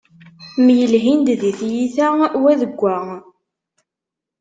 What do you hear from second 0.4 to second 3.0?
Myelhin-d di tyita wa deg wa.